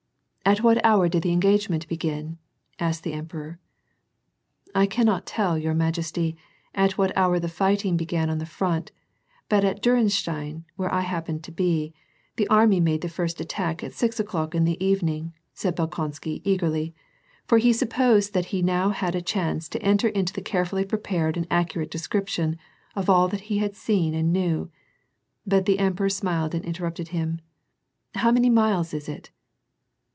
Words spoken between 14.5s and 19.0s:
in the evening," said Bolkonsky ej^rly, for he supposed that now he